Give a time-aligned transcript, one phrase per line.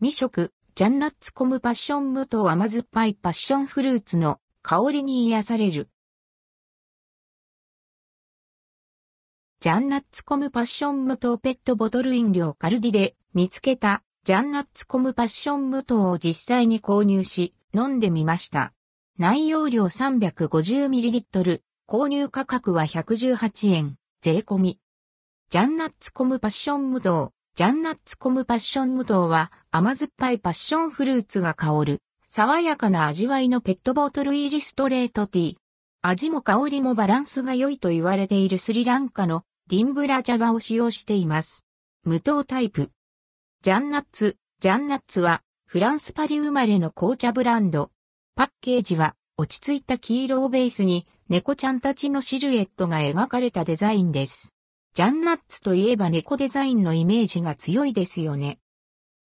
[0.00, 5.88] 未食、ジャンナッツコムパッション無糖甘酸っぱいパッションフルーツの香りに癒される。
[9.58, 18.72] ジャンナッツコムパッション無糖ペットボトル飲料カルディで見つけたジャンナッツコムパッション無糖を実際に購入し飲んでみました。
[19.18, 24.78] 内容量 350ml、購入価格は118円、税込み。
[25.50, 35.56] ジャンナッツコムパッション無糖、ジャンナッツコムパッション無糖は甘酸っぱいパッションフルーツが香る、爽やかな味わいのペットボトル入りストレートティー。
[36.00, 41.66] 味も香りもバランスが良いと言われているスリランカのディンブラ茶葉を使用しています。
[42.04, 42.92] 無糖タイプ。
[43.62, 47.90] ジャンナッツ、ジャンナッツはフランスパリ生まれの紅茶ブランド。
[48.36, 54.54] パッケージは落ち着いた黄色をベースに猫ちゃんたちのシルエットが描かれたデザインです。
[54.98, 58.58] ジャンナッツといえば猫デザインのイメージが強いですよね。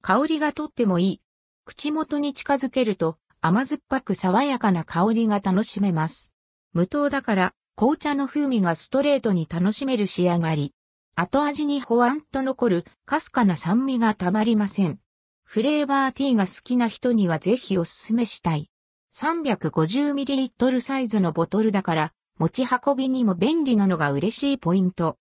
[0.04, 1.22] 香りがとってもいい。
[1.66, 6.32] 口元に近づけると甘酸っぱく爽やかな香りが楽しめます。
[6.74, 10.76] 無糖だから紅茶の風味がストレートに楽しめる仕上がり。
[11.16, 15.00] 後味にほわんと残るかすかな酸味がたまりません。
[15.44, 18.70] フレーバーティーが好きな人にはぜひおすすめしたい。
[19.16, 25.18] 350ml サイズのボトルだから、持ち運びにも便利なのが嬉しいポイント。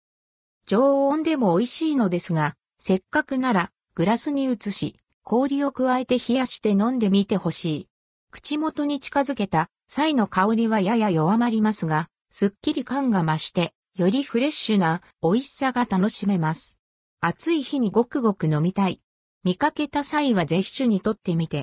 [0.67, 7.89] 常温でも美味しいのですが、せっかくならグラスに移し、氷を加えて冷やして飲んでみてほしい。
[8.31, 16.79] 口元に近づけた際の香りはやや弱まりますが、すっきり感が増して、よりフレッシュな美味しさが楽しめます。
[17.21, 19.01] 暑い日にごくごく飲みたい。
[19.45, 21.61] 見かけた際はぜひ種にとってみて